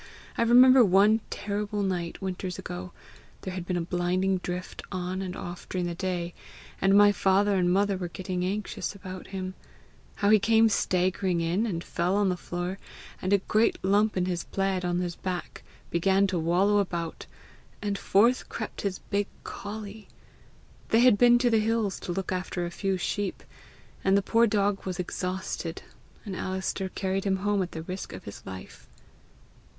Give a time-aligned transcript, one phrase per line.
[0.35, 2.91] I remember one terrible night, winters ago
[3.41, 6.33] there had been a blinding drift on and off during the day,
[6.81, 9.53] and my father and mother were getting anxious about him
[10.15, 12.79] how he came staggering in, and fell on the floor,
[13.21, 15.61] and a great lump in his plaid on his back
[15.91, 17.27] began to wallow about,
[17.79, 20.07] and forth crept his big colley!
[20.89, 23.43] They had been to the hills to look after a few sheep,
[24.03, 25.83] and the poor dog was exhausted,
[26.25, 28.87] and Alister carried him home at the risk of his life."